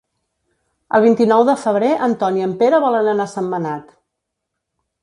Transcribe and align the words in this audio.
El 0.99 1.03
vint-i-nou 1.03 1.45
de 1.49 1.55
febrer 1.65 1.91
en 2.09 2.17
Ton 2.25 2.41
i 2.41 2.47
en 2.49 2.57
Pere 2.63 2.81
volen 2.87 3.13
anar 3.13 3.31
a 3.31 3.33
Sentmenat. 3.39 3.97